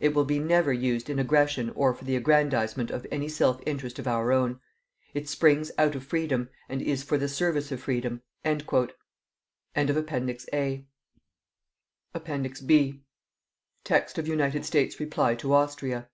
It 0.00 0.12
will 0.12 0.24
be 0.24 0.40
never 0.40 0.72
used 0.72 1.08
in 1.08 1.20
aggression 1.20 1.70
or 1.70 1.94
for 1.94 2.04
the 2.04 2.16
aggrandizement 2.16 2.90
of 2.90 3.06
any 3.12 3.28
selfish 3.28 3.62
interest 3.64 4.00
of 4.00 4.08
our 4.08 4.32
own. 4.32 4.58
It 5.14 5.28
springs 5.28 5.70
out 5.78 5.94
of 5.94 6.02
freedom 6.02 6.48
and 6.68 6.82
is 6.82 7.04
for 7.04 7.16
the 7.16 7.28
service 7.28 7.70
of 7.70 7.80
freedom." 7.80 8.22
APPENDIX 8.44 10.40
B. 12.66 13.04
TEXT 13.84 14.18
OF 14.18 14.26
UNITED 14.26 14.64
STATES 14.66 14.98
REPLY 14.98 15.36
TO 15.36 15.54
AUSTRIA. 15.54 16.08